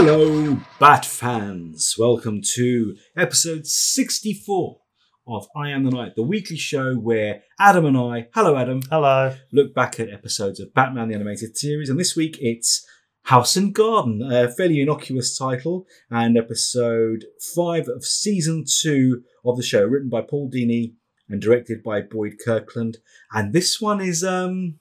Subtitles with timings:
[0.00, 1.96] Hello, Bat fans.
[1.98, 4.78] Welcome to episode 64
[5.26, 9.34] of I Am the Night, the weekly show where Adam and I, hello Adam, Hello.
[9.50, 11.90] look back at episodes of Batman the Animated Series.
[11.90, 12.86] And this week it's
[13.22, 17.24] House and Garden, a fairly innocuous title, and episode
[17.56, 20.92] 5 of season 2 of the show, written by Paul Dini
[21.28, 22.98] and directed by Boyd Kirkland.
[23.32, 24.78] And this one is um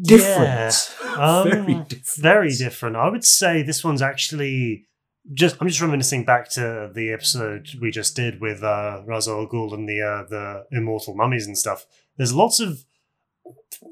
[0.00, 0.48] different.
[0.48, 0.70] Yeah.
[1.12, 2.08] Um, Very different.
[2.16, 2.96] Very different.
[2.96, 4.86] I would say this one's actually
[5.34, 5.56] just.
[5.60, 9.74] I'm just reminiscing back to the episode we just did with uh, Ra's al Ghul
[9.74, 11.84] and the uh, the immortal mummies and stuff.
[12.16, 12.84] There's lots of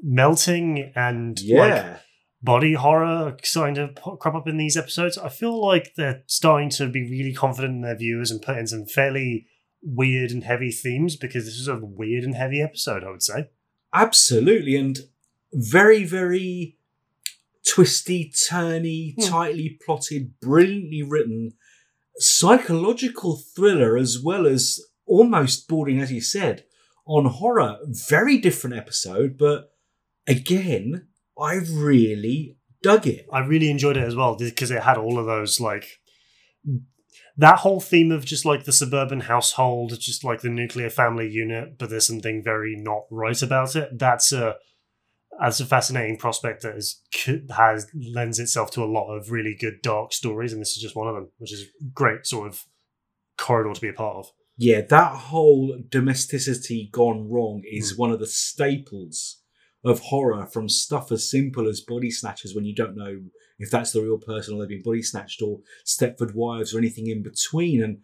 [0.01, 1.97] melting and like Yeah.
[2.41, 5.17] body horror starting to crop up in these episodes.
[5.17, 8.67] I feel like they're starting to be really confident in their viewers and put in
[8.67, 9.45] some fairly
[9.83, 13.03] weird and heavy themes because this is a weird and heavy episode.
[13.03, 13.49] I would say.
[13.93, 14.97] Absolutely, and
[15.53, 16.77] very, very
[17.67, 19.29] twisty, turny, Hmm.
[19.29, 21.53] tightly plotted, brilliantly written
[22.17, 26.65] psychological thriller, as well as almost bordering, as you said,
[27.05, 27.77] on horror.
[27.85, 29.73] Very different episode, but
[30.27, 31.07] again,
[31.39, 33.27] I really dug it.
[33.31, 35.99] I really enjoyed it as well because it had all of those like
[37.37, 41.77] that whole theme of just like the suburban household, just like the nuclear family unit,
[41.77, 43.97] but there's something very not right about it.
[43.97, 44.57] That's a
[45.39, 47.01] that's a fascinating prospect that is
[47.55, 50.95] has lends itself to a lot of really good dark stories, and this is just
[50.95, 52.65] one of them, which is a great sort of
[53.37, 54.31] corridor to be a part of.
[54.57, 58.01] Yeah, that whole domesticity gone wrong is hmm.
[58.01, 59.41] one of the staples
[59.83, 63.19] of horror from stuff as simple as body snatchers when you don't know
[63.57, 67.07] if that's the real person or they've been body snatched or Stepford Wives or anything
[67.07, 67.81] in between.
[67.83, 67.99] And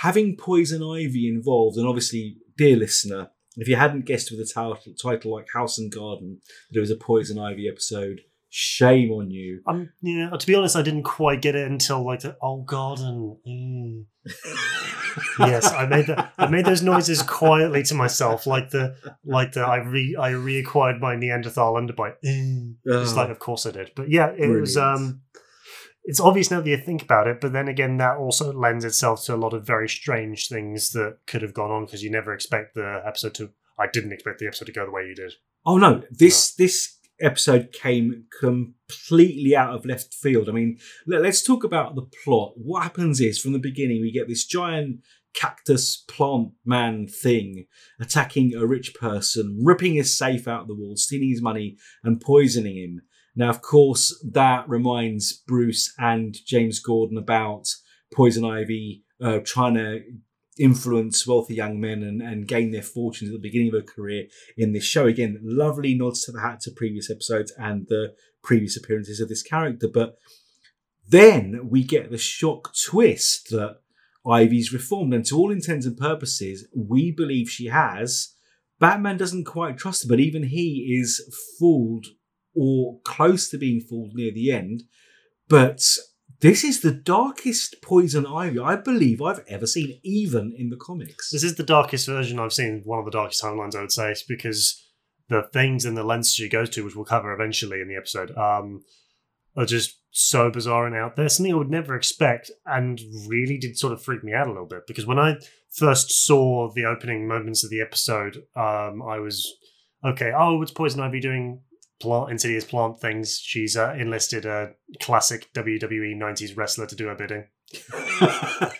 [0.00, 4.78] having Poison Ivy involved, and obviously, dear listener, if you hadn't guessed with a title,
[5.00, 6.40] title like House and Garden
[6.70, 9.62] that it was a Poison Ivy episode, shame on you.
[9.66, 13.38] Um, yeah, to be honest, I didn't quite get it until like the oh garden.
[13.46, 14.04] Mm.
[15.38, 19.60] yes, I made the, I made those noises quietly to myself, like the like the
[19.62, 22.14] I re I reacquired my Neanderthal underbite.
[22.24, 22.76] Mm.
[22.84, 23.16] It's Oh.
[23.16, 24.76] like, of course I did, but yeah, it was.
[24.76, 25.21] Um
[26.04, 29.24] It's obvious now that you think about it, but then again, that also lends itself
[29.24, 32.34] to a lot of very strange things that could have gone on because you never
[32.34, 33.50] expect the episode to.
[33.78, 35.34] I didn't expect the episode to go the way you did.
[35.64, 40.48] Oh no, this this episode came completely out of left field.
[40.48, 42.54] I mean, let, us talk about the plot.
[42.56, 45.00] What happens is from the beginning we get this giant
[45.34, 47.66] cactus plant man thing
[48.00, 52.20] attacking a rich person, ripping his safe out of the wall, stealing his money, and
[52.20, 53.02] poisoning him.
[53.34, 57.68] Now, of course, that reminds Bruce and James Gordon about
[58.12, 60.00] Poison Ivy uh, trying to
[60.58, 64.26] influence wealthy young men and, and gain their fortunes at the beginning of her career
[64.56, 65.06] in this show.
[65.06, 69.42] Again, lovely nods to the hat to previous episodes and the previous appearances of this
[69.42, 69.88] character.
[69.88, 70.18] But
[71.08, 73.78] then we get the shock twist that
[74.26, 78.34] Ivy's reformed, and to all intents and purposes, we believe she has.
[78.78, 81.20] Batman doesn't quite trust her, but even he is
[81.58, 82.06] fooled
[82.54, 84.84] or close to being fooled near the end.
[85.48, 85.84] But
[86.40, 91.30] this is the darkest poison ivy I believe I've ever seen, even in the comics.
[91.30, 92.82] This is the darkest version I've seen.
[92.84, 94.84] One of the darkest timelines, I would say, because
[95.28, 98.36] the things and the lenses she goes to, which we'll cover eventually in the episode,
[98.36, 98.82] um,
[99.56, 101.28] are just so bizarre and out there.
[101.28, 104.66] Something I would never expect, and really did sort of freak me out a little
[104.66, 104.86] bit.
[104.86, 105.36] Because when I
[105.70, 109.54] first saw the opening moments of the episode, um, I was
[110.04, 110.32] okay.
[110.36, 111.60] Oh, it's Poison Ivy doing
[112.02, 113.38] plant insidious plant things.
[113.42, 117.44] She's uh, enlisted a classic WWE '90s wrestler to do her bidding.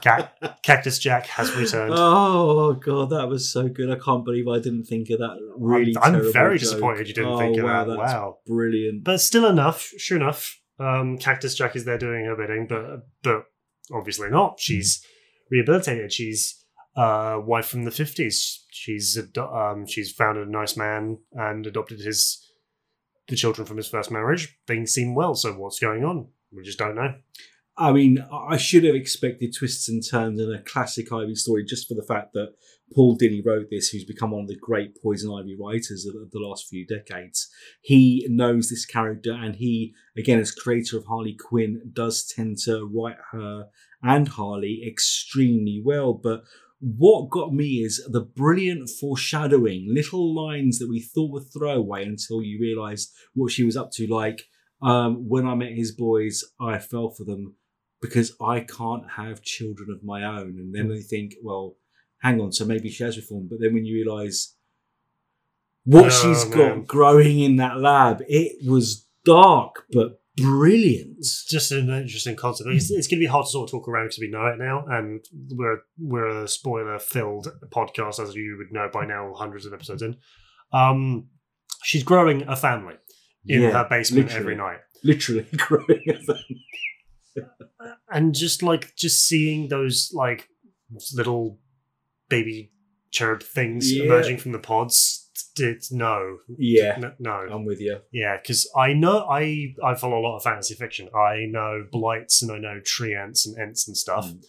[0.00, 1.92] Cac- Cactus Jack has returned.
[1.96, 3.90] Oh god, that was so good!
[3.90, 5.36] I can't believe I didn't think of that.
[5.58, 6.68] Really, I'm, I'm very joke.
[6.70, 7.98] disappointed you didn't Oh, think of wow, that.
[7.98, 8.38] Wow.
[8.46, 9.04] brilliant.
[9.04, 13.44] But still enough, sure enough, um, Cactus Jack is there doing her bidding, but but
[13.92, 14.58] obviously not.
[14.60, 15.04] She's
[15.50, 16.12] rehabilitated.
[16.12, 16.59] She's
[17.00, 18.64] uh, wife from the fifties.
[18.70, 22.46] She's ado- um, she's founded a nice man and adopted his
[23.28, 24.58] the children from his first marriage.
[24.66, 25.34] Things seem well.
[25.34, 26.28] So what's going on?
[26.52, 27.14] We just don't know.
[27.76, 31.88] I mean, I should have expected twists and turns in a classic Ivy story just
[31.88, 32.52] for the fact that
[32.94, 36.40] Paul Dini wrote this, who's become one of the great Poison Ivy writers of the
[36.40, 37.48] last few decades.
[37.80, 42.84] He knows this character, and he, again, as creator of Harley Quinn, does tend to
[42.84, 43.68] write her
[44.02, 46.12] and Harley extremely well.
[46.12, 46.42] But
[46.80, 52.42] what got me is the brilliant foreshadowing, little lines that we thought were throwaway until
[52.42, 54.06] you realised what she was up to.
[54.06, 54.42] Like,
[54.82, 57.56] um, when I met his boys, I fell for them
[58.00, 60.56] because I can't have children of my own.
[60.58, 61.76] And then they think, well,
[62.22, 63.50] hang on, so maybe she has reformed.
[63.50, 64.56] But then when you realise
[65.84, 66.78] what Oh, she's man.
[66.78, 71.24] got growing in that lab, it was dark but brilliant.
[71.48, 72.70] Just an interesting concept.
[72.70, 74.58] It's, it's going to be hard to sort of talk around because we know it
[74.58, 79.72] now, and we're we're a spoiler-filled podcast, as you would know by now, hundreds of
[79.72, 80.16] episodes in.
[80.72, 81.28] Um,
[81.82, 82.94] she's growing a family
[83.46, 87.44] in Yeah, her basement every night, Literally growing a thing.
[88.10, 90.48] and just like just seeing those like
[91.14, 91.58] little
[92.28, 92.72] baby
[93.10, 94.04] cherub things Yeah.
[94.04, 95.29] emerging from the pods.
[95.56, 97.46] It's no, Yeah, no, no.
[97.50, 98.00] I'm with you.
[98.12, 101.08] Yeah, because I know I I follow a lot of fantasy fiction.
[101.14, 104.26] I know blights and I know treants and ents and stuff.
[104.26, 104.44] Mm.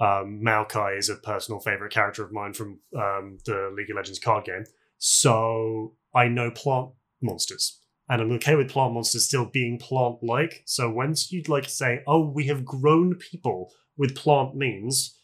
[0.00, 4.20] Um, Maokai is a personal favorite character of mine from um, the League of Legends
[4.20, 4.64] card game.
[4.98, 6.90] So I know plant
[7.20, 10.62] monsters, and I'm okay with plant monsters still being plant-like.
[10.66, 15.20] So once you'd like say, "Oh, we have grown people with plant means,"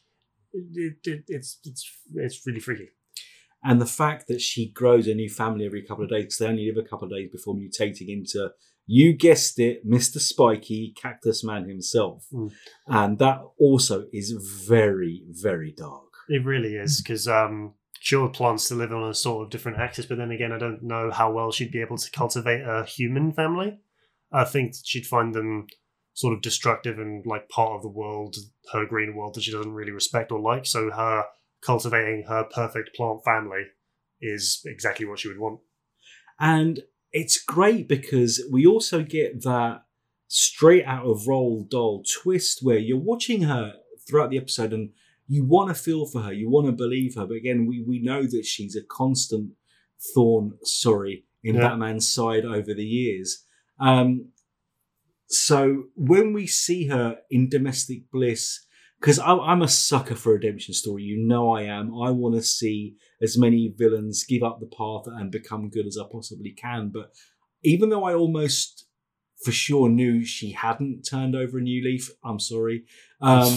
[0.53, 2.91] it, it, it's it's it's really freaky.
[3.65, 6.47] And the fact that she grows a new family every couple of days, because they
[6.47, 8.51] only live a couple of days before mutating into,
[8.87, 10.19] you guessed it, Mr.
[10.19, 12.27] Spiky, Cactus Man himself.
[12.33, 12.53] Mm.
[12.87, 14.33] And that also is
[14.69, 16.03] very, very dark.
[16.29, 20.05] It really is because um, sure, plants to live on a sort of different axis,
[20.05, 23.33] but then again, I don't know how well she'd be able to cultivate a human
[23.33, 23.79] family.
[24.31, 25.69] I think she'd find them
[26.13, 28.37] sort of destructive and like part of the world,
[28.73, 30.67] her green world that she doesn't really respect or like.
[30.67, 31.25] So her
[31.65, 33.65] cultivating her perfect plant family
[34.21, 35.61] is exactly what she would want.
[36.39, 36.81] And
[37.13, 39.83] it's great because we also get that
[40.29, 43.75] straight out of Roald Dahl twist where you're watching her
[44.07, 44.91] throughout the episode and
[45.27, 47.27] you want to feel for her, you want to believe her.
[47.27, 49.53] But again, we, we know that she's a constant
[50.15, 51.69] thorn, sorry, in Yeah.
[51.69, 53.45] Batman's side over the years.
[53.79, 54.29] Um,
[55.29, 58.67] so when we see her in domestic bliss,
[59.05, 61.89] because I'm a sucker for redemption story, you know I am.
[61.95, 65.99] I want to see as many villains give up the path and become good as
[65.99, 66.89] I possibly can.
[66.89, 67.13] But
[67.63, 68.87] even though I almost
[69.45, 72.87] for sure knew she hadn't turned over a new leaf, I'm sorry.
[73.21, 73.53] Um,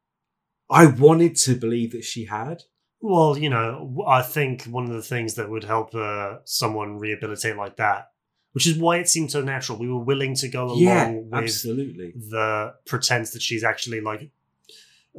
[0.70, 2.62] I wanted to believe that she had.
[3.02, 7.58] Well, you know, I think one of the things that would help uh, someone rehabilitate
[7.58, 8.12] like that,
[8.52, 11.34] which is why it seemed so natural, we were willing to go along Yeah, with
[11.34, 12.14] absolutely.
[12.30, 14.30] the pretense that she's actually like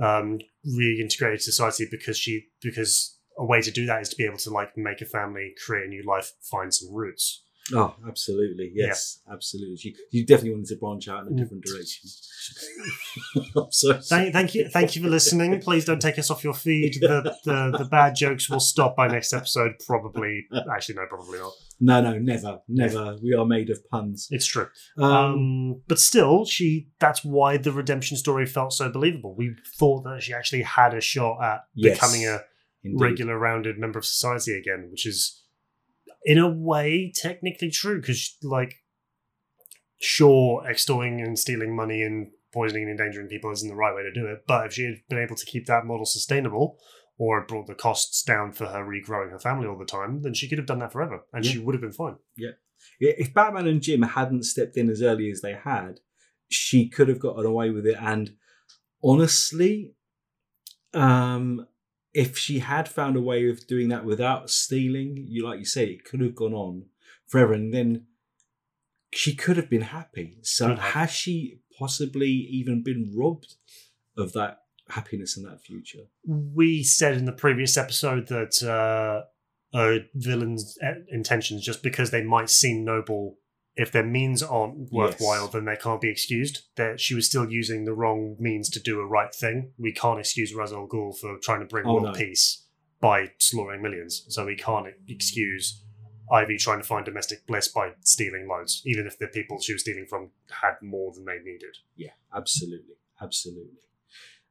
[0.02, 4.38] um, reintegrated society because she because a way to do that is to be able
[4.38, 7.44] to like make a family, create a new life, find some roots.
[7.74, 8.72] Oh, absolutely.
[8.76, 9.78] Yes, absolutely.
[9.82, 12.10] You, you definitely wanted to branch out in a different direction.
[13.58, 15.60] I'm so Thank, thank you, thank you for listening.
[15.62, 16.98] Please don't take us off your feed.
[17.06, 19.74] The, the the bad jokes will stop by next episode.
[19.86, 21.54] Probably, actually, no, probably not.
[21.80, 23.18] No, no, never, never.
[23.22, 24.28] We are made of puns.
[24.32, 24.68] It's true.
[24.98, 29.36] Um, Um, but still, she that's why the redemption story felt so believable.
[29.36, 32.42] We thought that she actually had a shot at Yes, becoming a
[32.84, 33.02] indeed.
[33.02, 35.42] regular rounded member of society again, which is
[36.26, 38.74] in a way technically true because like
[40.00, 44.12] sure extorting and stealing money and poisoning and endangering people isn't the right way to
[44.14, 46.78] do it, but if she had been able to keep that model sustainable
[47.18, 50.50] or brought the costs down for her regrowing her family all the time, then she
[50.50, 51.52] could have done that forever and Yeah.
[51.52, 52.16] she would have been fine.
[52.36, 52.52] Yeah,
[53.00, 56.00] If Batman and Jim hadn't stepped in as early as they had,
[56.50, 57.98] she could have gotten away with it.
[58.00, 58.36] And
[59.04, 59.94] honestly,
[60.94, 61.68] um,
[62.16, 65.86] if she had found a way of doing that without stealing, you like you say,
[65.88, 66.86] it could have gone on
[67.28, 68.06] forever, and then
[69.14, 70.40] she could have been happy.
[70.42, 70.80] So have.
[70.80, 73.56] has she possibly even been robbed
[74.18, 76.08] of that happiness and that future?
[76.26, 79.26] we said in the previous episode that uh,
[79.78, 83.40] a villain's uh, intentions, just because they might seem noble,
[83.78, 85.52] if their means aren't worthwhile, Yes.
[85.54, 86.64] then they can't be excused.
[86.76, 89.74] That she was still using the wrong means to do a right thing.
[89.78, 92.14] We can't excuse Ra's al Ghul for trying to bring Oh, world no.
[92.14, 92.64] peace
[93.02, 94.26] by slaughtering millions.
[94.30, 95.82] So we can't excuse
[96.32, 99.82] Ivy trying to find domestic bliss by stealing loads, even if the people she was
[99.84, 101.78] stealing from had more than they needed.
[101.96, 103.80] Yeah, absolutely, absolutely.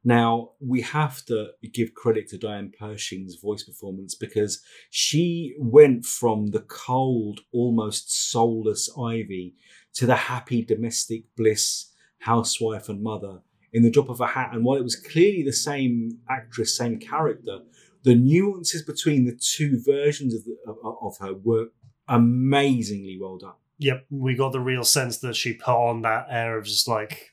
[0.04, 6.48] Now we have to give credit to Diane Pershing's voice performance because she went from
[6.48, 9.54] the cold, almost soulless Ivy
[9.94, 13.40] to the happy domestic bliss housewife and mother
[13.72, 14.50] in the drop of a hat.
[14.52, 17.60] And while it was clearly the same actress, same character,
[18.02, 20.56] the nuances between the two versions of, the,
[21.02, 21.68] of, her were
[22.06, 23.54] amazingly well done.
[23.78, 27.30] Yep, we got the real sense that she put on that air of just like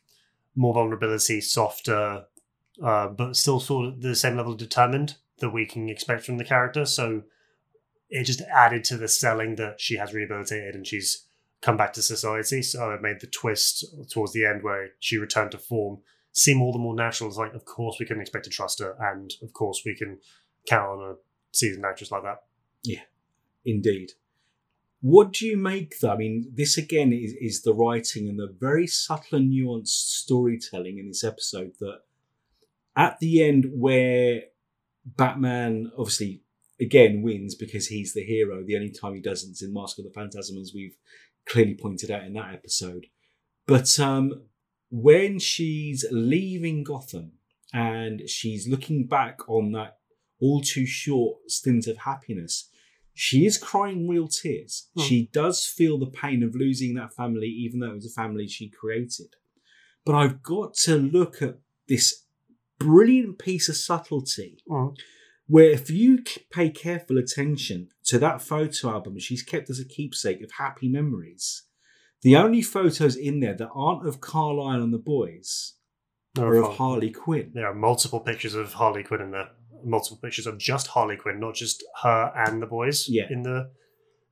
[0.56, 2.26] more vulnerability, softer,
[2.84, 6.38] uh, but still sort of the same level of determined that we can expect from
[6.38, 6.86] the character.
[6.86, 7.24] So
[8.10, 11.26] it just added to the selling that she has rehabilitated and she's
[11.62, 12.62] come back to society.
[12.62, 16.00] So it made the twist towards the end where she returned to form
[16.34, 17.30] seem all the more natural.
[17.30, 20.20] It's like, of course, we can expect to trust her, and of course, we can
[20.68, 21.16] count on a
[21.52, 22.44] seasoned actress like that.
[22.84, 23.02] Yeah,
[23.66, 24.12] indeed.
[25.02, 26.12] What do you make though?
[26.12, 31.00] I mean, this again is, is the writing and the very subtle and nuanced storytelling
[31.00, 32.02] in this episode that
[33.02, 34.44] at the end where
[35.04, 36.44] Batman obviously
[36.80, 38.64] again wins because he's the hero.
[38.64, 40.96] The only time he doesn't is in Mask of the Phantasm, as we've
[41.48, 43.08] clearly pointed out in that episode.
[43.66, 44.44] But um,
[44.92, 47.32] when she's leaving Gotham
[47.74, 49.98] and she's looking back on that
[50.40, 52.70] all too short stint of happiness,
[53.16, 54.90] she is crying real tears.
[54.96, 55.02] Hmm.
[55.02, 58.48] She does feel the pain of losing that family, even though it was a family
[58.48, 59.34] she created.
[60.06, 62.26] But I've got to look at this
[62.84, 64.96] brilliant piece of subtlety Mm.
[65.48, 70.42] where if you pay careful attention to that photo album she's kept as a keepsake
[70.44, 71.64] of happy memories,
[72.22, 75.74] the only photos in there that aren't of Carlisle and the boys
[76.38, 77.52] are of Harley Quinn.
[77.54, 79.50] there are multiple pictures of Harley Quinn in there.
[79.84, 83.10] Multiple pictures of just Harley Quinn, not just her and the boys.
[83.10, 83.26] Yeah.
[83.32, 83.72] In the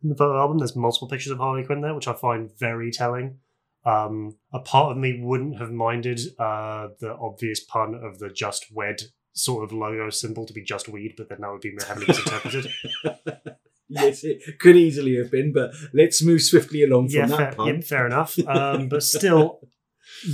[0.04, 2.92] in the photo album, there's multiple pictures of Harley Quinn there, which I find very
[2.92, 3.40] telling.
[3.86, 8.68] Um, a part of me wouldn't have minded uh, the obvious pun of the "just
[8.74, 9.02] wed"
[9.34, 12.72] sort of logo symbol to be just weed, but then that would be heavily misinterpreted.
[13.90, 17.58] yes, it could easily have been, but let's move swiftly along yeah, from fair, that
[17.58, 17.68] pun.
[17.68, 18.38] yeah, fair enough.
[18.48, 19.60] Um, but still,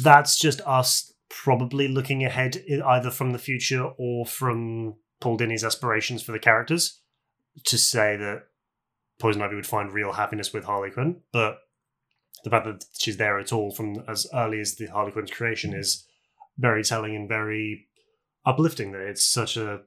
[0.02, 6.24] that's just us probably looking ahead, either from the future or from Paul Dini's aspirations
[6.24, 7.02] for the characters,
[7.66, 8.44] to say that
[9.20, 11.22] Poison Ivy would find real happiness with Harley Quinn.
[11.32, 11.60] But
[12.44, 15.74] the fact that she's there at all from as early as the Harley Quinn's creation
[15.74, 16.06] is
[16.58, 17.88] very telling and very
[18.46, 18.92] uplifting.
[18.92, 19.82] That it's such a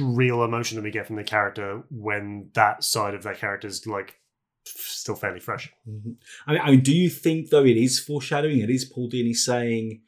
[0.00, 3.86] real emotion that we get from the character when that side of that character is
[3.86, 4.18] like
[4.66, 5.70] still fairly fresh.
[5.88, 6.16] Mhm.
[6.46, 8.60] I mean, I mean, do you think though it is foreshadowing?
[8.60, 10.00] It is Paul Dini saying,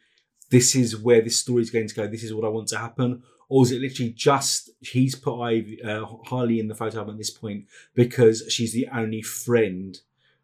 [0.50, 2.06] "This is where this story is going to go.
[2.06, 5.82] This is what I want to happen," or is it literally just he's put Ivy,
[5.82, 10.00] uh, Harley in the photo album at this point because she's the only friend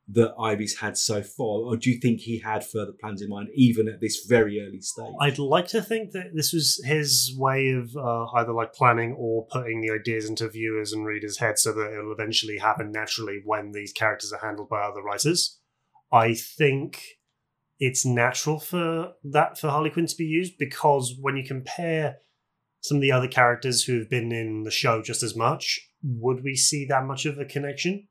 [0.08, 3.48] that Ivy's had so far, or do you think he had further plans in mind,
[3.54, 5.12] even at this very early stage?
[5.20, 9.46] I'd like to think that this was his way of uh, either like planning or
[9.46, 13.72] putting the ideas into viewers and readers' heads so that it'll eventually happen naturally when
[13.72, 15.58] these characters are handled by other writers.
[16.12, 17.02] I think
[17.78, 22.18] it's natural for that for Harley Quinn to be used because when you compare
[22.80, 26.42] some of the other characters who have been in the show just as much, would
[26.42, 28.08] we see that much of a connection?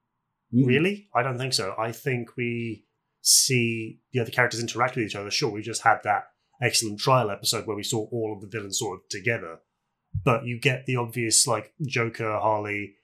[0.54, 0.68] Mm.
[0.68, 1.10] Really?
[1.16, 1.74] I don't think so.
[1.78, 2.86] I think we
[3.22, 5.32] see the other characters interact with each other.
[5.32, 6.26] Sure, we just had that
[6.62, 9.60] excellent trial episode where we saw all of the villains sort of together.
[10.24, 12.96] But you get the obvious like Joker, Harley,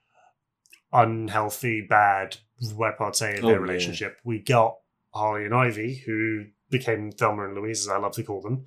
[0.91, 2.37] unhealthy, bad
[2.75, 3.61] repartee in Oh, their yeah.
[3.61, 4.17] relationship.
[4.23, 4.75] We got
[5.13, 8.65] Harley and Ivy, who became Thelma and Louise, as I love to call them.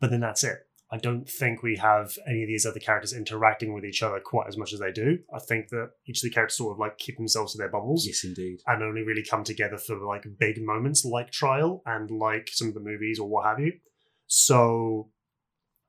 [0.00, 0.58] But then that's it.
[0.92, 4.46] I don't think we have any of these other characters interacting with each other quite
[4.46, 5.18] as much as they do.
[5.34, 8.06] I think that each of the characters sort of like keep themselves to their bubbles
[8.06, 8.58] Yes, indeed.
[8.66, 12.74] and only really come together for like big moments like Trial and like some of
[12.74, 13.72] the movies or what have you.
[14.26, 15.10] So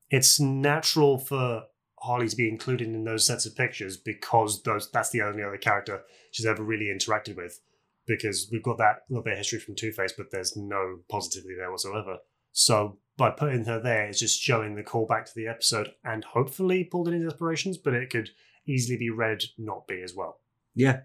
[0.09, 1.63] it's natural for
[1.99, 5.57] Harley to be included in those sets of pictures because those that's the only other
[5.57, 7.59] character she's ever really interacted with.
[8.05, 11.55] Because we've got that little bit of history from Two Face, but there's no positivity
[11.57, 12.19] there whatsoever.
[12.53, 16.87] So by putting her there, it's just showing the callback to the episode and hopefully
[16.89, 18.29] Paul Dini's aspirations, but it could
[18.65, 20.39] easily be read not be as well.
[20.75, 21.01] Yeah,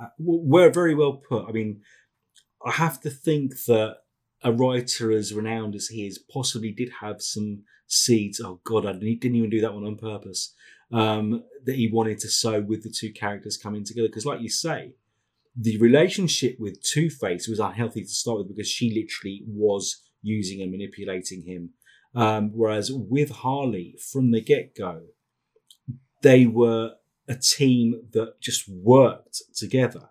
[0.00, 1.48] uh, we're very well put.
[1.48, 1.80] I mean,
[2.64, 3.98] I have to think that
[4.42, 8.40] a writer as renowned as he is possibly did have some seeds.
[8.40, 10.54] Oh God, I didn't even do that one on purpose.
[10.92, 14.08] Um, that he wanted to sow with the two characters coming together.
[14.08, 14.94] Because, like you say,
[15.54, 20.60] the relationship with Two Face was unhealthy to start with because she literally was using
[20.62, 21.70] and manipulating him.
[22.14, 25.02] Um, whereas with Harley, from the get go,
[26.22, 26.94] they were
[27.28, 30.10] a team that just worked together.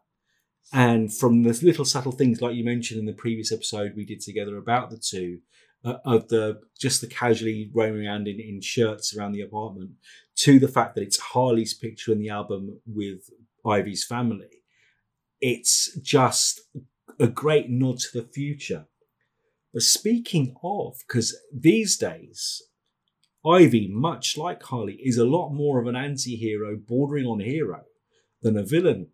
[0.71, 4.21] And from the little subtle things, like you mentioned in the previous episode we did
[4.21, 5.39] together about the two,
[5.83, 9.91] uh, of the just the casually roaming around in, in shirts around the apartment,
[10.35, 13.29] to the fact that it's Harley's picture in the album with
[13.65, 14.63] Ivy's family,
[15.41, 16.61] it's just
[17.19, 18.85] a great nod to the future.
[19.73, 22.63] But speaking of, because these days
[23.45, 27.83] Ivy, much like Harley, is a lot more of an anti hero, bordering on hero,
[28.41, 29.07] than a villain.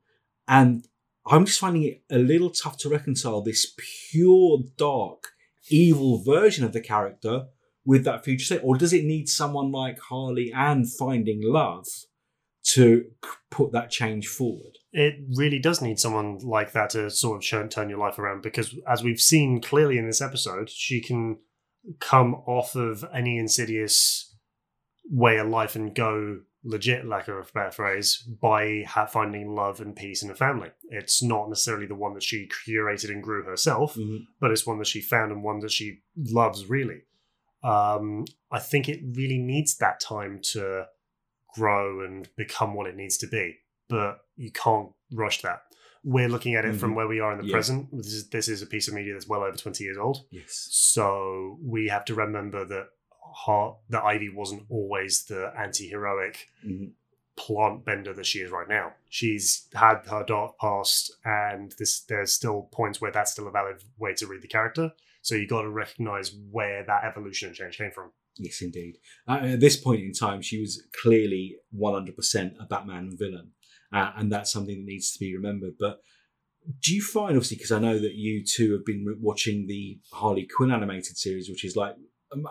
[0.48, 0.88] And
[1.26, 3.74] I'm just finding it a little tough to reconcile this
[4.12, 5.30] pure, dark,
[5.70, 7.46] evil version of the character
[7.86, 8.62] with that future state.
[8.64, 11.88] Or does it need someone like Harley and Finding Love
[12.74, 13.06] to
[13.52, 14.78] put that change forward?
[14.98, 18.42] it really does need someone like that to sort of turn, turn your life around
[18.42, 21.38] because as we've seen clearly in this episode she can
[22.00, 24.34] come off of any insidious
[25.12, 29.80] way of life and go legit lack of a better phrase, by ha- finding love
[29.82, 30.70] and peace in a family.
[30.90, 34.26] It's not necessarily the one that she curated and grew herself, Mhm.
[34.40, 37.02] but it's one that she found and one that she loves really.
[37.64, 40.88] Um, I think it really needs that time to
[41.56, 43.58] grow and become what it needs to be,
[43.90, 45.62] but you can't rush that.
[46.04, 46.96] We're looking at it from Mhm.
[46.96, 47.52] where we are in the Yeah.
[47.54, 47.90] present.
[47.92, 50.26] This is, this is a piece of media that's well over 20 years old.
[50.30, 50.68] Yes.
[50.72, 52.90] So we have to remember that
[53.38, 56.94] Har- that Ivy wasn't always the anti-heroic Mhm.
[57.36, 58.94] plant bender that she is right now.
[59.10, 63.84] She's had her dark past, and this there's still points where that's still a valid
[63.98, 64.94] way to read the character.
[65.22, 68.14] So you got to recognize where that evolution and change came from.
[68.38, 68.98] Yes, indeed.
[69.28, 72.10] Uh, at this point in time, she was clearly 100%
[72.60, 73.52] a Batman villain.
[73.94, 75.76] Uh, and that's something that needs to be remembered.
[75.80, 76.00] But
[76.82, 80.48] do you find, obviously, because I know that you two have been watching the Harley
[80.54, 81.96] Quinn animated series, which is like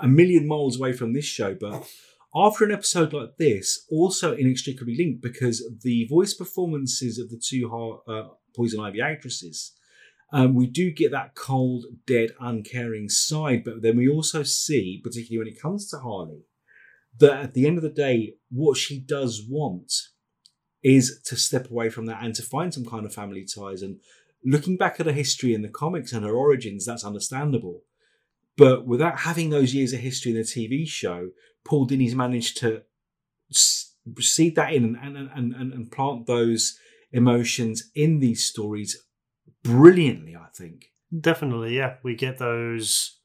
[0.00, 1.86] a- million miles away from this show, but
[2.34, 7.70] after an episode like this, also inextricably linked because the voice performances of the two
[8.08, 9.72] uh, Poison Ivy actresses
[10.32, 15.38] um, we do get that cold, dead, uncaring side, but then we also see, particularly
[15.38, 16.44] when it comes to Harley,
[17.18, 19.92] that at the end of the day, what she does want
[20.82, 23.82] is to step away from that and to find some kind of family ties.
[23.82, 24.00] And
[24.44, 27.82] looking back at her history in the comics and her origins, that's understandable.
[28.56, 31.30] But without having those years of history in the TV show,
[31.64, 32.82] Paul Dini's managed to
[33.50, 36.78] seed that in and, and, and, and, and plant those
[37.12, 39.02] emotions in these stories
[39.64, 40.86] brilliantly, I think.
[41.18, 41.94] Definitely, yeah.
[42.02, 43.18] We get those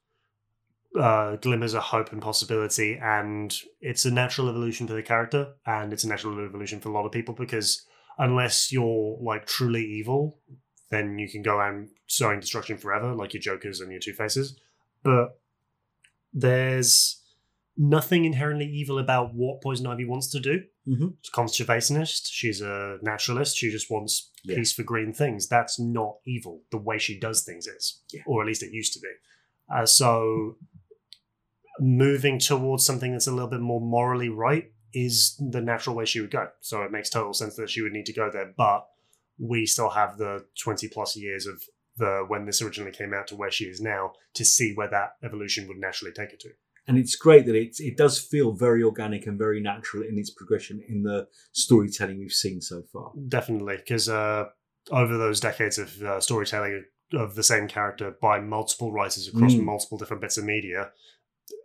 [0.99, 5.93] uh, glimmers of hope and possibility, and it's a natural evolution for the character, and
[5.93, 7.86] it's a natural evolution for a lot of people because
[8.17, 10.39] unless you're like truly evil,
[10.89, 14.60] then you can go around sowing destruction forever, like your Jokers and your Two Faces.
[15.04, 15.39] But
[16.34, 17.21] there's
[17.78, 20.63] nothing inherently evil about what Poison Ivy wants to do.
[20.89, 21.15] Mhm.
[21.21, 22.28] She's a conservationist.
[22.32, 23.56] She's a naturalist.
[23.58, 24.56] She just wants Yeah.
[24.56, 25.47] peace for green things.
[25.47, 26.63] That's not evil.
[26.71, 28.21] The way she does things is, Yeah.
[28.25, 29.12] or at least it used to be.
[29.73, 30.58] Uh, so,
[31.80, 36.19] moving towards something that's a little bit more morally right is the natural way she
[36.19, 36.49] would go.
[36.62, 38.54] So it makes total sense that she would need to go there.
[38.58, 38.88] But
[39.38, 41.63] we still have the twenty plus years of
[41.97, 45.15] the when this originally came out to where she is now to see where that
[45.23, 46.49] evolution would naturally take her to.
[46.89, 50.32] And it's great that it, it does feel very organic and very natural in its
[50.32, 53.12] progression in the storytelling we've seen so far.
[53.28, 54.45] Definitely, because uh,
[54.91, 59.63] over those decades of uh, storytelling of the same character by multiple writers across Mm.
[59.65, 60.91] multiple different bits of media,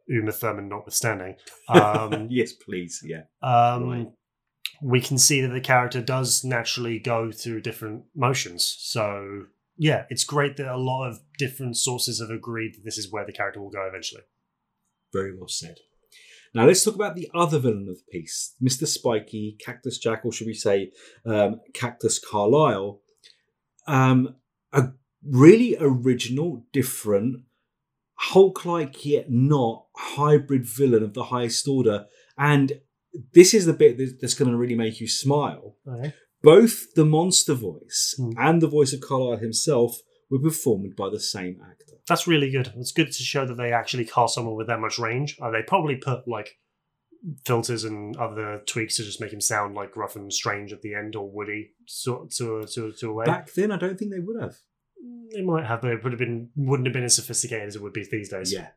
[0.09, 1.37] Uma Thurman notwithstanding,
[1.69, 3.01] um, yes, please.
[3.05, 3.23] Yeah.
[3.43, 4.07] um, Right.
[4.83, 8.77] we can see that the character does naturally go through different motions.
[8.79, 9.47] So,
[9.79, 13.25] yeah, it's great that a lot of different sources have agreed that this is where
[13.25, 14.23] the character will go eventually.
[15.15, 15.77] Very well said.
[16.55, 18.87] Now let's talk about the other villain of the piece, Mr.
[18.87, 20.91] Spiky, Cactus Jack, or should we say
[21.25, 23.01] um, Cactus Carlisle.
[23.87, 24.37] Um,
[24.73, 24.83] a
[25.25, 27.43] really original, different,
[28.17, 32.07] Hulk-like yet not hybrid villain of the highest order.
[32.39, 32.81] And
[33.33, 35.77] this is the bit that's going to really make you smile.
[35.87, 36.15] Okay.
[36.43, 38.31] Both the monster voice Hmm.
[38.39, 39.99] and the voice of Carlisle himself
[40.35, 41.95] were performed by the same actor.
[42.09, 42.73] That's really good.
[42.77, 45.39] It's good to show that they actually cast someone with that much range.
[45.41, 46.59] Uh, they probably put like
[47.47, 50.95] filters and other tweaks to just make him sound like rough and strange at the
[50.95, 51.71] end or woody
[52.05, 53.25] to to to, to a way.
[53.25, 54.57] Back then, I don't think they would have.
[55.33, 57.83] They might have, but it would have been wouldn't have been as sophisticated as it
[57.83, 58.53] would be these days.
[58.53, 58.69] Yeah.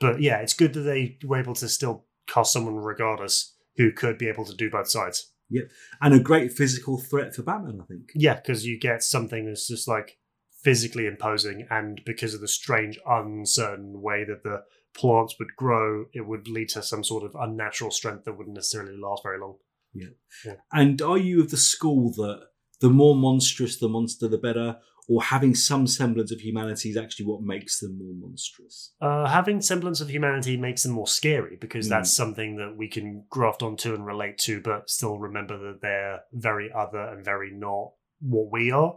[0.00, 4.18] But yeah, it's good that they were able to still cast someone regardless who could
[4.18, 5.32] be able to do both sides.
[5.50, 5.70] Yep,
[6.00, 7.80] and a great physical threat for Batman.
[7.82, 8.10] I think.
[8.14, 10.18] Yeah, because you get something that's just like
[10.62, 14.62] physically imposing, and because of the strange, uncertain way that the
[14.94, 18.96] plants would grow, it would lead to some sort of unnatural strength that wouldn't necessarily
[18.96, 19.56] last very long.
[19.94, 20.54] Yeah.
[20.72, 22.40] And are you of the school that
[22.80, 27.26] the more monstrous the monster, the better, or having some semblance of humanity is actually
[27.26, 28.92] what makes them more monstrous?
[29.00, 31.90] Uh, having semblance of humanity makes them more scary because Mm.
[31.90, 36.20] that's something that we can graft onto and relate to, but still remember that they're
[36.32, 38.96] very other and very not what we are,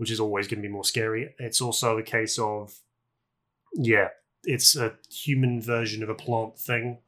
[0.00, 1.34] which is always going to be more scary.
[1.38, 2.72] It's also a case of,
[3.74, 4.08] yeah,
[4.44, 7.00] it's a human version of a plant thing.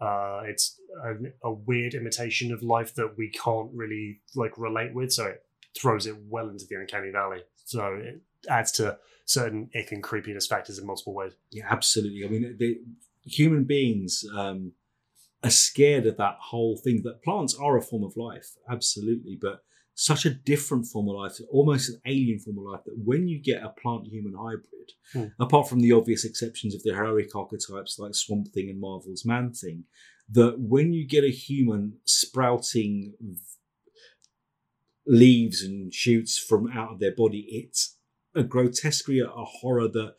[0.00, 1.12] Uh, it's a,
[1.44, 5.44] a weird imitation of life that we can't really like relate with, so it
[5.78, 7.42] throws it well into the uncanny valley.
[7.64, 11.34] So it adds to certain ick and creepiness factors in multiple ways.
[11.52, 12.24] Yeah, absolutely.
[12.24, 12.80] I mean, the
[13.24, 14.72] human beings um,
[15.44, 17.02] are scared of that whole thing.
[17.04, 19.62] That plants are a form of life, absolutely, but
[19.94, 22.80] such a different form of life, almost an alien form of life.
[22.86, 25.26] That when you get a plant-human hybrid, Hmm.
[25.42, 29.52] apart from the obvious exceptions of the heroic archetypes like Swamp Thing and Marvel's Man
[29.52, 29.84] Thing,
[30.30, 33.14] that when you get a human sprouting
[35.06, 37.98] leaves and shoots from out of their body, it's
[38.34, 40.14] a grotesquerie, a horror that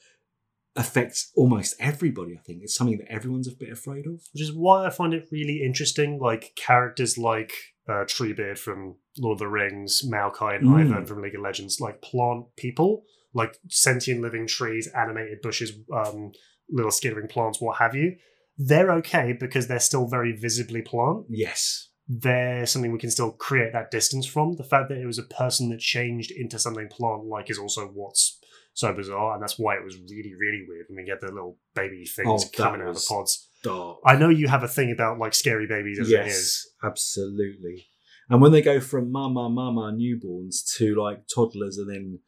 [0.75, 2.35] affects almost everybody.
[2.37, 4.21] I think it's something that everyone's a bit afraid of.
[4.33, 6.19] Which is why I find it really interesting.
[6.19, 7.53] Like characters like
[7.87, 10.87] uh, Treebeard from Lord of the Rings, Maokai and Mm.
[10.87, 16.31] Ivern from League of Legends, like plant people, like sentient living trees, animated bushes, um,
[16.69, 18.15] little skittering plants, what have you.
[18.57, 21.25] They're okay because they're still very visibly plant.
[21.29, 21.89] Yes.
[22.07, 24.55] They're something we can still create that distance from.
[24.55, 27.87] The fact that it was a person that changed into something plant like is also
[27.87, 28.39] what's
[28.73, 31.57] so bizarre, and that's why it was really, really weird when we get the little
[31.75, 33.47] baby things Oh, coming out of the pods.
[33.63, 33.99] Dark.
[34.05, 36.27] I know you have a thing about like scary babies as it is.
[36.27, 37.87] yes, absolutely.
[38.29, 42.19] And when they go from mama, mama newborns to like toddlers and then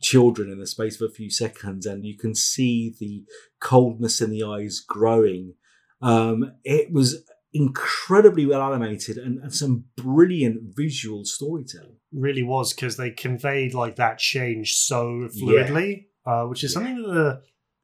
[0.00, 3.24] children in the space of a few seconds, and you can see the
[3.60, 5.54] coldness in the eyes growing.
[6.00, 11.96] Um, it was incredibly well animated and, and some brilliant visual storytelling.
[12.12, 16.74] really was because they conveyed like that change so fluidly, uh, which is Yeah.
[16.74, 17.42] something that the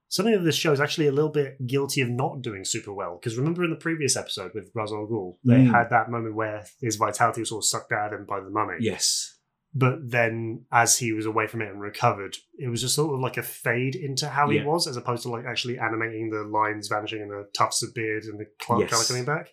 [0.09, 3.19] something that this show is actually a little bit guilty of not doing super well.
[3.21, 5.71] Because remember in the previous episode with Ra's al Ghul, they Mm.
[5.71, 8.51] had that moment where his vitality was sort of sucked out of him by the
[8.51, 8.77] mummy.
[8.81, 9.35] Yes.
[9.75, 13.21] But then, as he was away from it and recovered, it was just sort of
[13.21, 16.89] like a fade into how he was, as opposed to like actually animating the lines
[16.89, 18.91] vanishing and the tufts of beard and the cl- Yes.
[18.91, 19.51] colour coming back.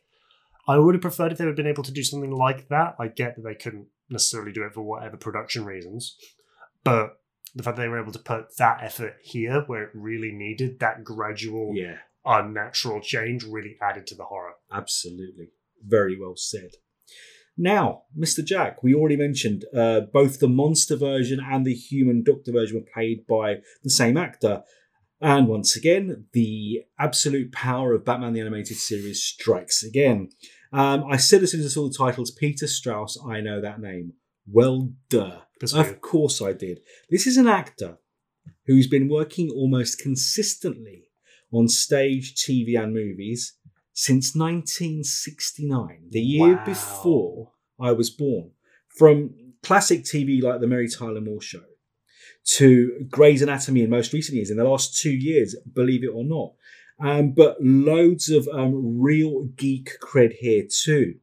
[0.69, 2.95] I would have preferred if they had been able to do something like that.
[2.97, 6.17] I get that they couldn't necessarily do it for whatever production reasons,
[6.85, 7.19] but
[7.55, 10.79] the fact that they were able to put that effort here, where it really needed
[10.79, 14.53] that gradual, Yeah, unnatural change, really added to the horror.
[14.71, 15.49] absolutely.
[15.83, 16.71] Very well said.
[17.57, 18.43] Now, Mr.
[18.43, 22.87] Jack, we already mentioned uh, both the monster version and the human doctor version were
[22.93, 24.63] played by the same actor.
[25.21, 30.29] And once again, the absolute power of Batman the Animated Series strikes again.
[30.73, 33.79] Um, I said as soon as I saw the titles, Peter Strauss, I know that
[33.79, 34.13] name.
[34.45, 35.41] Well, duh.
[35.61, 36.81] Of course I did.
[37.09, 37.97] This is an actor
[38.65, 41.09] who's been working almost consistently
[41.51, 43.53] on stage, TV, and movies
[43.93, 46.65] since 1969, the year Wow.
[46.65, 48.51] before I was born.
[48.89, 51.63] From classic TV like The Mary Tyler Moore Show
[52.57, 56.23] to Grey's Anatomy in most recent years, in the last two years, believe it or
[56.23, 56.53] not.
[56.99, 61.15] Um, but loads of um, real geek cred here too.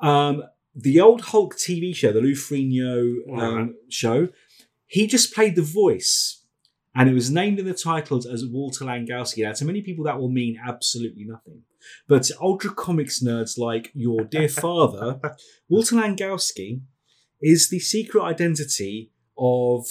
[0.00, 0.42] Um,
[0.74, 3.70] the old Hulk TV show, the Lou Ferrigno um, Alright.
[3.88, 4.28] show,
[4.86, 6.44] he just played the voice,
[6.94, 9.42] and it was named in the titles as Walter Langowski.
[9.42, 11.62] Now, to many people, that will mean absolutely nothing.
[12.06, 15.20] But to Ultra Comics nerds like your dear father,
[15.68, 16.82] Walter Langowski
[17.40, 19.86] is the secret identity of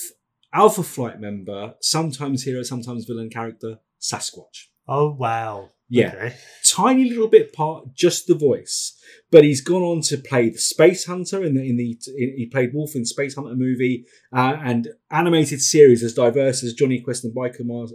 [0.53, 4.67] Alpha Flight member, sometimes hero, sometimes villain character, Sasquatch.
[4.87, 5.69] Oh wow!
[5.89, 6.35] Yeah, Okay.
[6.65, 8.97] tiny little bit part, just the voice.
[9.29, 12.49] But he's gone on to play the Space Hunter in the in the in, he
[12.51, 17.23] played Wolf in Space Hunter movie uh, and animated series as diverse as Jonny Quest
[17.23, 17.93] and Biker Mars.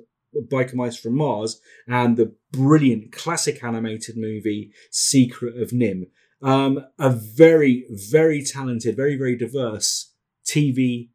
[0.52, 6.08] Biker Mice from Mars and the brilliant classic animated movie Secret of NIMH.
[6.42, 10.12] Um, a very, very talented, very, very diverse
[10.44, 11.08] TV,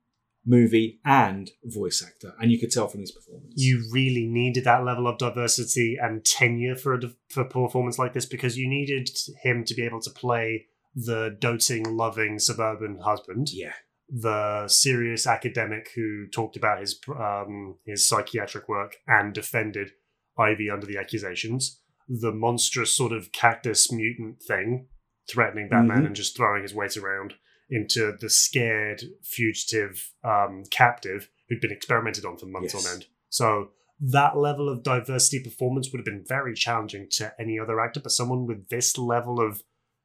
[0.46, 3.54] movie, and voice actor, and you could tell from his performance.
[3.56, 7.00] you really needed that level of diversity and tenure for a
[7.30, 9.10] for a performance like this because you needed
[9.44, 13.74] him to be able to play the doting, loving suburban husband, yeah,
[14.10, 19.92] the serious academic who talked about his um, his psychiatric work and defended
[20.38, 24.88] Ivy under the accusations, the monstrous sort of cactus mutant thing
[25.30, 26.06] threatening Batman Mhm.
[26.08, 27.36] and just throwing his weight around
[27.72, 32.86] into the scared fugitive um, captive who'd been experimented on for months Yes.
[32.86, 33.06] on end.
[33.30, 38.00] So that level of diversity performance would have been very challenging to any other actor,
[38.02, 39.64] but someone with this level of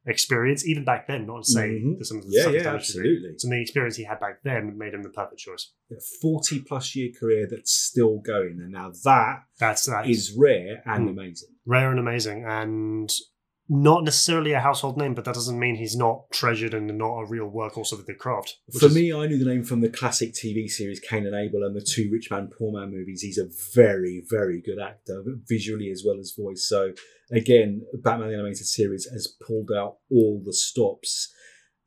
[0.09, 1.99] experience, even back then, not to say Mhm.
[1.99, 3.39] that some of the yeah, stuff yeah, done is great, absolutely.
[3.39, 5.73] some of the experience he had back then made him the perfect choice.
[5.91, 10.83] A Forty plus year career that's still going, and now that That's that is rare
[10.87, 11.11] and Mm.
[11.11, 11.49] amazing.
[11.65, 13.11] rare and amazing, and
[13.69, 17.27] not necessarily a household name, but that doesn't mean he's not treasured and not a
[17.27, 18.59] real workhorse of the craft.
[18.79, 21.65] For is- me, I knew the name from the classic TV series Kane and Abel
[21.65, 23.23] and the two Rich Man Poor Man movies.
[23.23, 26.69] He's a very, very good actor, visually as well as voice.
[26.69, 26.93] So,
[27.33, 31.33] again, Batman the Animated Series has pulled out all the stops.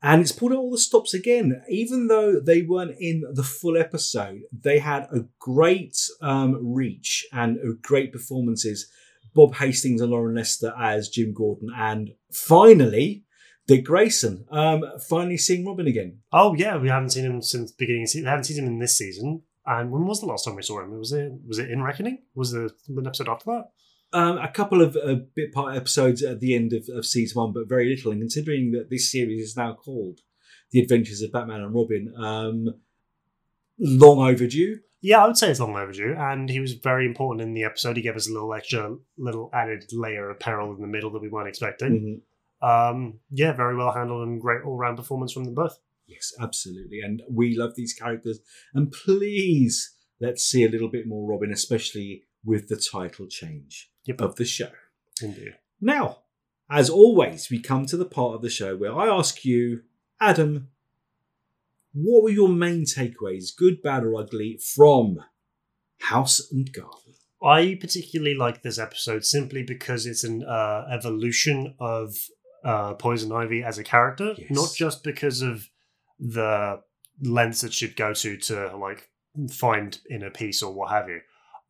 [0.02, 1.62] And it's pulled out all the stops again.
[1.68, 7.58] Even though they weren't in the full episode, they had a great um, reach and
[7.82, 8.90] great performances.
[9.34, 11.68] Bob Hastings and Loren Lester as Jim Gordon.
[11.76, 13.24] And finally,
[13.66, 14.46] Dick Grayson.
[14.50, 16.18] Um, finally seeing Robin again.
[16.32, 18.02] oh yeah, we haven't seen him since the beginning.
[18.02, 19.42] of We haven't seen him in this season.
[19.64, 20.98] And when was the last time we saw him?
[20.98, 22.22] Was it was it in Reckoning?
[22.34, 23.64] Was the an episode after that?
[24.12, 27.52] Um, a couple of uh, bit part episodes at the end of, of season one,
[27.52, 28.10] but very little.
[28.10, 30.20] And considering that this series is now called
[30.72, 32.74] The Adventures of Batman and Robin, um,
[33.78, 34.80] long overdue.
[35.02, 37.96] Yeah, I would say it's long overdue, and he was very important in the episode.
[37.96, 41.22] He gave us a little extra, little added layer of peril in the middle that
[41.22, 42.22] we weren't expecting.
[42.62, 42.94] Mhm.
[42.94, 45.78] Um, yeah, very well handled and great all round performance from them both.
[46.06, 47.00] Yes, absolutely.
[47.00, 48.40] And we love these characters.
[48.74, 54.20] And please, let's see a little bit more Robin, especially with the title change Yep.
[54.20, 54.70] of the show.
[55.22, 55.54] Indeed.
[55.80, 56.18] Now,
[56.68, 59.82] as always, we come to the part of the show where I ask you,
[60.20, 60.68] Adam,
[61.92, 65.18] what were your main takeaways, good, bad, or ugly, from
[66.00, 67.14] House and Garden?
[67.42, 72.14] I particularly like this episode simply because it's an uh, evolution of
[72.64, 74.50] uh, Poison Ivy as a character, Yes.
[74.50, 75.66] not just because of
[76.18, 76.80] the
[77.22, 79.08] lengths it should go to to like
[79.52, 81.20] find inner peace or what have you.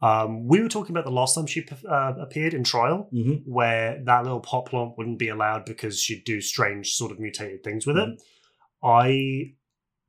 [0.03, 3.51] Um, we were talking about the last time she uh, appeared in Trial, Mm-hmm.
[3.51, 7.63] where that little pop plant wouldn't be allowed because she'd do strange sort of mutated
[7.63, 8.13] things with Mm-hmm.
[8.13, 8.23] it.
[8.83, 9.53] I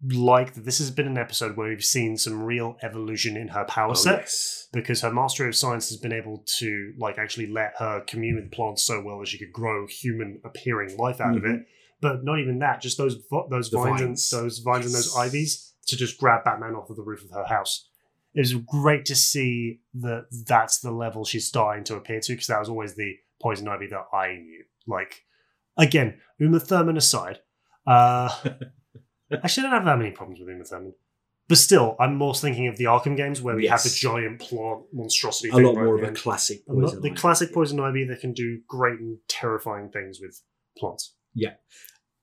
[0.04, 3.64] like that this has been an episode where we've seen some real evolution in her
[3.66, 4.68] power set Oh, yes.
[4.74, 8.52] because her mastery of science has been able to like actually let her commune with
[8.52, 11.62] plants so well that she could grow human appearing life out of it.
[12.02, 13.18] But not even that, just those
[13.50, 13.76] those Mm-hmm.
[13.76, 14.34] The vines, vines.
[14.34, 17.30] and those vines and those ivies to just grab Batman off of the roof of
[17.32, 17.88] her house.
[18.34, 22.48] It was great to see that that's the level she's starting to appear to because
[22.48, 24.64] that was always the poison ivy that I knew.
[24.88, 25.26] Like
[25.78, 27.40] again, Uma Thurman aside,
[27.86, 28.30] uh,
[29.32, 30.94] I don't have that many problems with Thurman.
[31.48, 34.84] But still, I'm more thinking of the Arkham games where we have the giant plant
[34.94, 35.50] monstrosity.
[35.50, 37.16] A lot right more of a classic lot- the ivy.
[37.16, 40.42] classic poison ivy that can do great and terrifying things with
[40.78, 41.16] plants.
[41.34, 41.56] Yeah,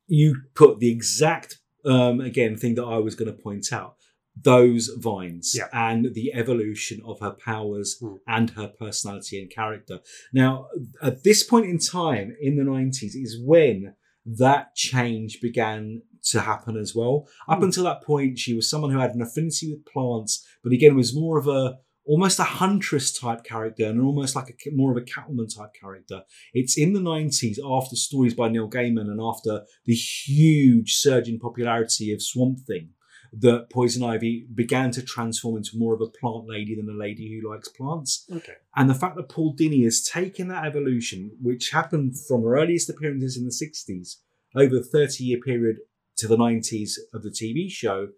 [0.06, 3.96] you put the exact um, again thing that I was going to point out.
[4.40, 5.66] Those vines Yeah.
[5.72, 8.14] and the evolution of her powers Hmm.
[8.26, 10.00] and her personality and character.
[10.32, 10.68] Now,
[11.02, 13.94] at this point in time in the 90s is when
[14.24, 17.26] that change began to happen as well.
[17.48, 17.64] Up Hmm.
[17.64, 21.14] until that point, she was someone who had an affinity with plants, but again was
[21.14, 25.02] more of a almost a huntress type character and almost like a more of a
[25.04, 26.22] Catwoman type character.
[26.54, 31.38] It's in the 90s after stories by Neil Gaiman and after the huge surge in
[31.38, 32.90] popularity of Swamp Thing
[33.30, 37.28] that Poison Ivy began to transform into more of a plant lady than a lady
[37.42, 38.24] who likes plants.
[38.32, 38.54] Okay.
[38.74, 42.88] And the fact that Paul Dini has taken that evolution, which happened from her earliest
[42.88, 44.16] appearances in the 60s
[44.56, 45.80] over the 30 year period
[46.18, 48.08] to the 90s of the TV show,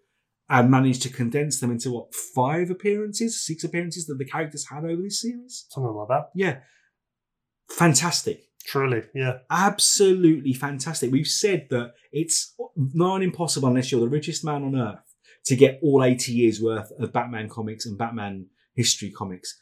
[0.49, 4.83] and managed to condense them into what, five appearances, six appearances that the characters had
[4.83, 5.65] over this series?
[5.69, 6.29] Something like that.
[6.35, 6.59] Yeah.
[7.69, 8.43] Fantastic.
[8.65, 9.39] Truly, yeah.
[9.49, 11.11] Absolutely fantastic.
[11.11, 15.79] We've said that it's not impossible unless you're the richest man on earth to get
[15.81, 19.57] all 80 years worth of Batman comics and Batman history comics.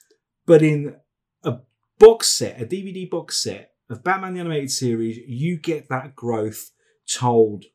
[0.45, 0.95] But in
[1.43, 1.59] a
[1.99, 6.71] box set, a DVD box set of Batman the Animated Series, you get that growth
[7.09, 7.65] told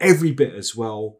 [0.00, 1.18] every bit as well,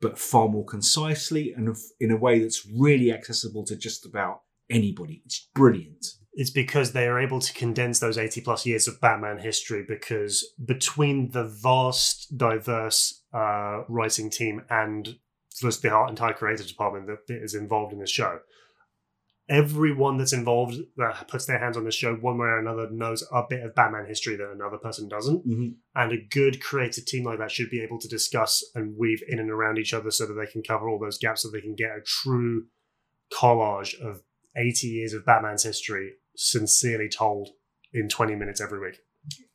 [0.00, 5.22] but far more concisely and in a way that's really accessible to just about anybody.
[5.24, 6.06] It's brilliant.
[6.34, 10.46] It's because they are able to condense those 80 plus years of Batman history because
[10.64, 15.16] between the vast, diverse uh, writing team and
[15.60, 18.38] just the entire creative department that is involved in this show,
[19.48, 23.26] everyone that's involved that puts their hands on this show one way or another knows
[23.32, 25.46] a bit of Batman history that another person doesn't.
[25.46, 25.76] Mhm.
[25.94, 29.38] And a good creative team like that should be able to discuss and weave in
[29.38, 31.74] and around each other so that they can cover all those gaps so they can
[31.74, 32.66] get a true
[33.32, 34.22] collage of
[34.56, 37.50] 80 years of Batman's history sincerely told
[37.92, 39.00] in 20 minutes every week.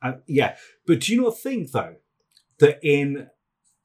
[0.01, 1.95] Uh, yeah, but do you not think though
[2.59, 3.29] that in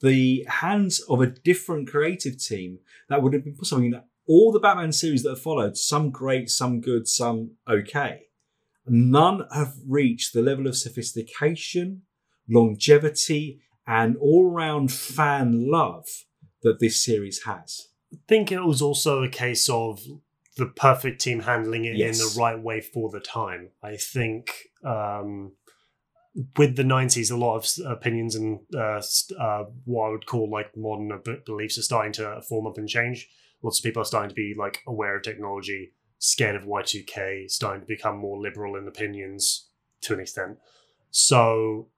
[0.01, 4.61] the hands of a different creative team, that would have been something that all the
[4.61, 8.27] Batman series that have followed, some great, some good, some okay,
[8.87, 12.03] none have reached the level of sophistication,
[12.49, 16.07] longevity, and all-round fan love
[16.62, 17.88] that this series has.
[18.12, 20.01] I think it was also a case of
[20.57, 23.71] the perfect team handling it in the right way for the time.
[23.83, 24.51] I think
[24.85, 25.53] um,
[26.57, 29.01] with the 90s, a lot of opinions and uh,
[29.40, 31.11] uh, what I would call like modern
[31.44, 33.29] beliefs are starting to form up and change.
[33.62, 37.81] Lots of people are starting to be like aware of technology, scared of Y2K, starting
[37.81, 39.68] to become more liberal in opinions
[40.03, 40.59] to an extent.
[41.11, 41.88] So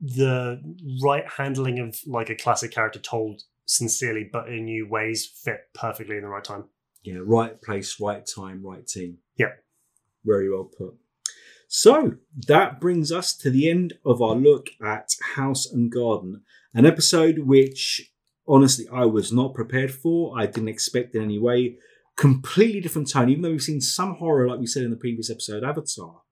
[0.00, 0.62] the
[1.02, 6.16] right handling of like a classic character told sincerely but in new ways fit perfectly
[6.16, 6.64] in the right time.
[7.02, 9.18] Yeah, right place, right time, right team.
[9.36, 9.62] Yep.
[10.24, 10.94] Very well put.
[11.70, 12.14] So
[12.46, 17.40] that brings us to the end of our look at House and Garden, an episode
[17.40, 18.10] which
[18.46, 20.38] honestly I was not prepared for.
[20.38, 21.76] I didn't expect in any way.
[22.16, 23.28] completely different tone.
[23.28, 26.22] Even though we've seen some horror, like we said in the previous episode, Avatar,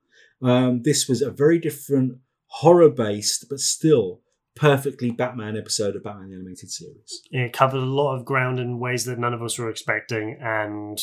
[0.43, 4.21] um, this was a very different horror based, but still
[4.57, 7.23] perfectly Batman episode of Batman the Animated Series.
[7.31, 10.99] It covered a lot of ground in ways that none of us were expecting and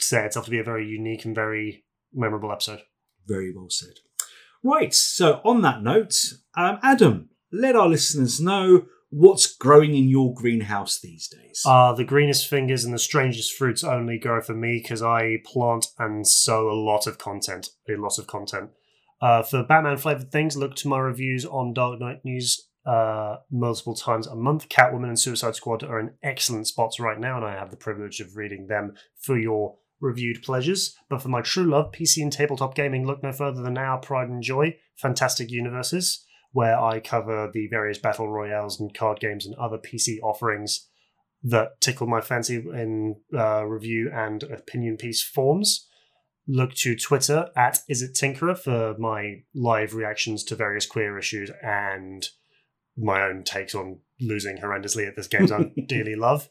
[0.00, 2.82] set itself to be a very unique and very memorable episode.
[3.26, 3.94] Very well said.
[4.62, 6.14] Right, so on that note,
[6.54, 11.62] um, Adam, let our listeners know what's growing in your greenhouse these days.
[11.66, 15.86] Uh, the greenest fingers and the strangest fruits only grow for me because I plant
[15.98, 17.70] and sow a lot of content.
[17.88, 18.70] A lot of content.
[19.20, 23.94] Uh, for Batman flavored things, look to my reviews on Dark Knight News uh, multiple
[23.94, 24.68] times a month.
[24.68, 28.20] Catwoman and Suicide Squad are in excellent spots right now, and I have the privilege
[28.20, 30.96] of reading them for your reviewed pleasures.
[31.08, 34.28] But for my true love, PC and tabletop gaming, look no further than our pride
[34.28, 39.54] and joy, Fantastic Universes, where I cover the various battle royales and card games and
[39.56, 40.88] other PC offerings
[41.42, 45.86] that tickle my fancy in uh, review and opinion piece forms
[46.46, 52.28] look to Twitter at Izzet Tinkerer for my live reactions to various queer issues and
[52.96, 56.48] my own takes on losing horrendously at this games I dearly love.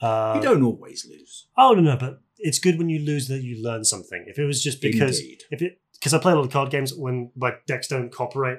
[0.00, 1.48] Uh, you don't always lose.
[1.56, 4.24] Oh no, no, but it's good when you lose that you learn something.
[4.26, 5.42] If it was just because Indeed.
[5.50, 8.58] if it because I play a lot of card games when like decks don't cooperate,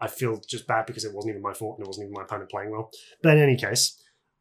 [0.00, 2.22] I feel just bad because it wasn't even my fault and it wasn't even my
[2.22, 2.90] opponent playing well.
[3.22, 4.00] But in any case,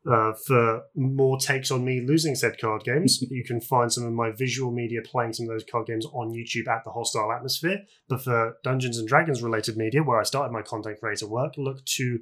[0.09, 4.13] uh, for more takes on me losing said card games, you can find some of
[4.13, 7.83] my visual media playing some of those card games on YouTube at the Hostile Atmosphere.
[8.07, 11.83] But for Dungeons and Dragons related media, where I started my content creator work, look
[11.85, 12.19] to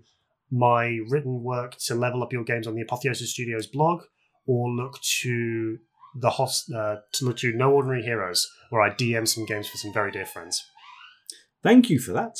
[0.49, 4.03] my written work to level up your games on the Apotheosis Studios blog,
[4.45, 5.77] or look to
[6.19, 10.11] the host uh, to No Ordinary Heroes, where I DM some games for some very
[10.11, 10.63] dear friends.
[11.63, 12.37] Thank you for that.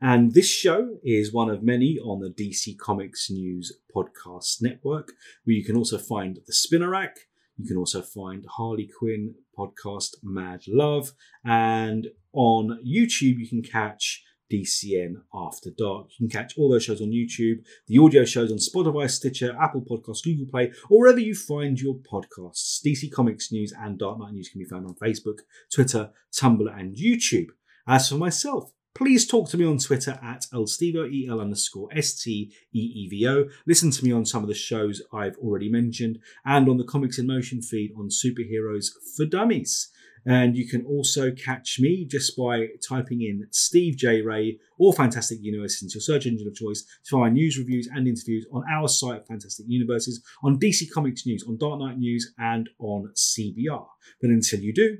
[0.00, 5.12] And this show is one of many on the DC Comics News podcast network,
[5.44, 7.16] where you can also find The Spinner Rack.
[7.56, 11.12] You can also find Harley Quinn podcast Mad Love.
[11.44, 16.08] And on YouTube, you can catch DCN After Dark.
[16.10, 19.80] You can catch all those shows on YouTube, the audio shows on Spotify, Stitcher, Apple
[19.80, 22.80] Podcasts, Google Play, or wherever you find your podcasts.
[22.84, 25.38] DC Comics News and Dark Knight News can be found on Facebook,
[25.72, 27.48] Twitter, Tumblr, and YouTube.
[27.86, 33.46] As for myself, please talk to me on Twitter at Elstevo, E-L underscore S-T-E-E-V-O.
[33.66, 37.18] Listen to me on some of the shows I've already mentioned and on the Comics
[37.18, 39.88] in Motion feed on Superheroes for Dummies.
[40.24, 44.22] And you can also catch me just by typing in Steve J.
[44.22, 48.06] Ray or Fantastic Universe into your search engine of choice to find news, reviews, and
[48.06, 52.32] interviews on our site, of Fantastic Universes, on DC Comics News, on Dark Knight News,
[52.38, 53.86] and on CBR.
[54.20, 54.98] But until you do,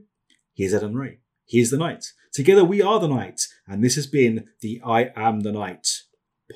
[0.55, 1.19] here's Adam Ray.
[1.47, 2.07] Here's the night.
[2.33, 5.87] Together we are the night, and this has been the I Am the Night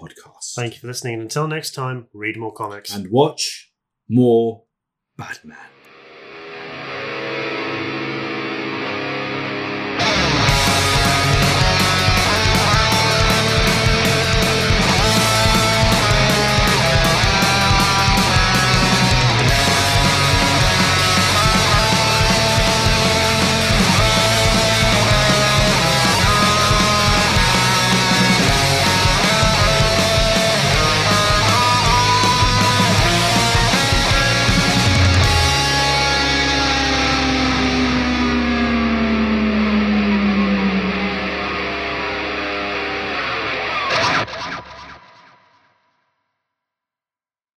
[0.00, 0.54] podcast.
[0.54, 1.20] Thank you for listening.
[1.20, 2.94] Until next time, read more comics.
[2.94, 3.72] And watch
[4.08, 4.64] more
[5.16, 5.75] Batman.